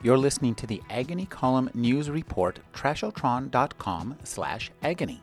[0.00, 5.20] You're listening to the Agony Column News Report, trashotron.com slash agony.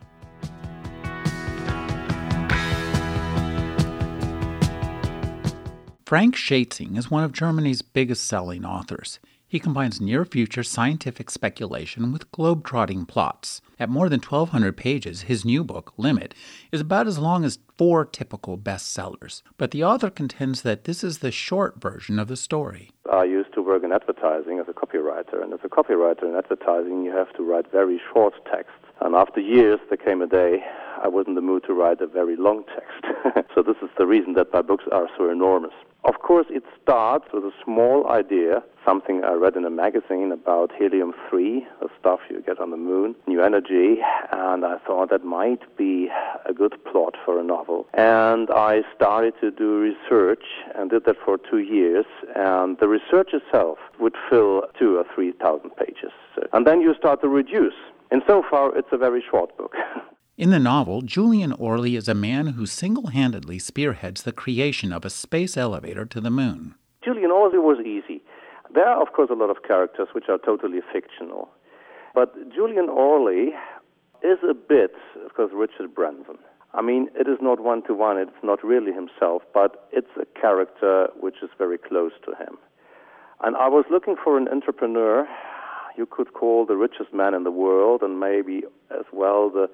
[6.04, 9.18] Frank Schatzing is one of Germany's biggest selling authors.
[9.48, 13.62] He combines near future scientific speculation with globe-trotting plots.
[13.78, 16.34] At more than 1,200 pages, his new book, Limit,
[16.72, 19.42] is about as long as four typical bestsellers.
[19.58, 22.92] But the author contends that this is the short version of the story.
[23.12, 27.04] I used to work in advertising as a copywriter, and as a copywriter in advertising,
[27.04, 28.72] you have to write very short texts.
[29.02, 30.64] And after years, there came a day
[31.02, 33.48] I wasn't in the mood to write a very long text.
[33.54, 35.72] so this is the reason that my books are so enormous.
[36.04, 40.70] Of course, it starts with a small idea, something I read in a magazine about
[40.78, 43.96] helium 3, the stuff you get on the moon, new energy,
[44.30, 46.08] and I thought that might be
[46.44, 47.88] a good plot for a novel.
[47.94, 50.44] And I started to do research
[50.76, 55.32] and did that for two years, and the research itself would fill two or three
[55.32, 56.12] thousand pages.
[56.52, 57.74] And then you start to reduce.
[58.12, 59.65] And so far, it's a very short book.
[60.38, 65.06] In the novel, Julian Orley is a man who single handedly spearheads the creation of
[65.06, 66.74] a space elevator to the moon.
[67.02, 68.20] Julian Orley was easy.
[68.74, 71.48] There are, of course, a lot of characters which are totally fictional.
[72.14, 73.54] But Julian Orley
[74.22, 74.92] is a bit,
[75.24, 76.36] of course, Richard Branson.
[76.74, 80.26] I mean, it is not one to one, it's not really himself, but it's a
[80.38, 82.58] character which is very close to him.
[83.42, 85.26] And I was looking for an entrepreneur
[85.96, 89.68] you could call the richest man in the world and maybe as well the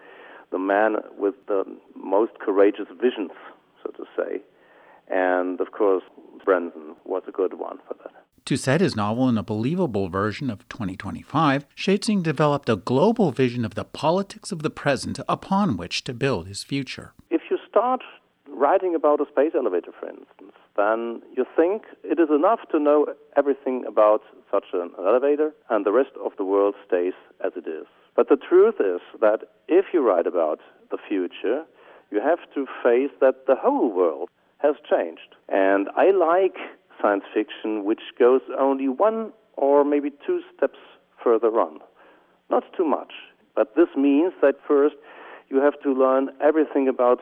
[0.53, 1.65] the man with the
[1.97, 3.33] most courageous visions,
[3.83, 4.41] so to say.
[5.09, 6.05] And of course,
[6.45, 8.13] Branson was a good one for that.
[8.47, 13.65] To set his novel in a believable version of 2025, Schatzing developed a global vision
[13.65, 17.13] of the politics of the present upon which to build his future.
[17.31, 18.03] If you start
[18.49, 20.42] writing about a space elevator, for instance,
[20.77, 23.07] then you think it is enough to know
[23.37, 27.13] everything about such an elevator, and the rest of the world stays
[27.45, 27.87] as it is.
[28.17, 30.61] But the truth is that if you write about
[30.91, 31.65] the future,
[32.11, 35.35] you have to face that the whole world has changed.
[35.49, 36.57] And I like
[37.01, 40.79] science fiction which goes only one or maybe two steps
[41.23, 41.81] further on.
[42.51, 43.13] Not too much.
[43.55, 44.95] But this means that first
[45.49, 47.21] you have to learn everything about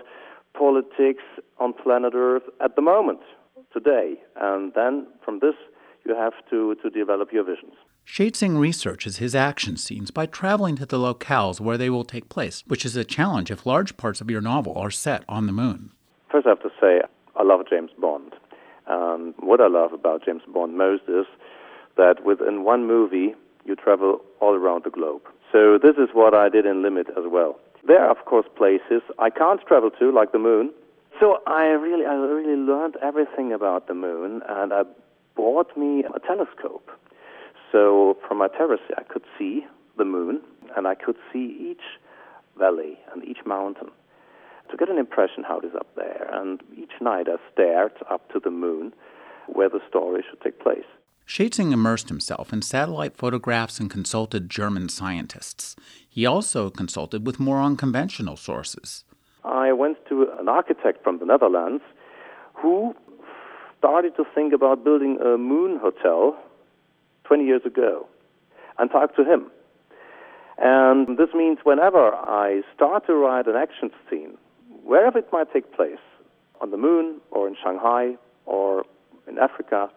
[0.55, 1.23] politics
[1.59, 3.21] on planet Earth at the moment,
[3.73, 4.15] today.
[4.37, 5.55] And then from this,
[6.05, 7.75] you have to, to develop your visions.
[8.07, 12.65] Schatzing researches his action scenes by traveling to the locales where they will take place,
[12.67, 15.93] which is a challenge if large parts of your novel are set on the moon.
[16.31, 17.03] First, I have to say
[17.37, 18.33] I love James Bond.
[18.89, 21.27] Um, what I love about James Bond most is
[21.97, 25.23] that within one movie, you travel all around the globe.
[25.53, 27.61] So this is what I did in Limit as well.
[27.87, 30.73] There are, of course, places I can't travel to, like the moon.
[31.21, 34.85] So I really, I really learned everything about the moon, and I
[35.37, 36.91] bought me a telescope.
[37.71, 39.67] So from my terrace, I could see
[39.99, 40.41] the moon,
[40.75, 41.85] and I could see each
[42.59, 43.91] valley and each mountain
[44.71, 46.31] to get an impression how it is up there.
[46.33, 48.95] And each night I stared up to the moon
[49.47, 50.85] where the story should take place.
[51.27, 55.77] Schatzing immersed himself in satellite photographs and consulted German scientists.
[56.09, 59.05] He also consulted with more unconventional sources.
[59.45, 61.83] I went to an architect from the Netherlands
[62.55, 62.95] who
[63.79, 66.37] started to think about building a moon hotel
[67.25, 68.07] 20 years ago
[68.79, 69.51] and talk to him.
[70.59, 74.37] And this means whenever I start to write an action scene,
[74.85, 75.99] wherever it might take place,
[76.61, 78.85] on the moon or in Shanghai or
[79.27, 79.89] in Africa,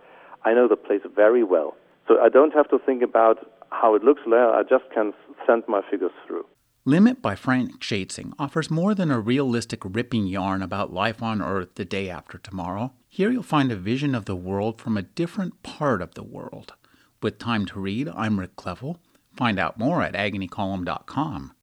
[0.45, 1.75] I know the place very well.
[2.07, 5.13] So I don't have to think about how it looks there, I just can
[5.47, 6.45] send my figures through.
[6.85, 11.75] Limit by Frank Schatzing offers more than a realistic ripping yarn about life on Earth
[11.75, 12.91] the day after tomorrow.
[13.07, 16.73] Here you'll find a vision of the world from a different part of the world.
[17.21, 18.97] With time to read, I'm Rick Kleffel.
[19.33, 21.53] Find out more at agonycolumn.com.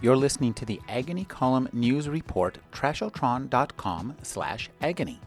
[0.00, 5.20] You're listening to the Agony Column News Report, trashotron.com slash agony.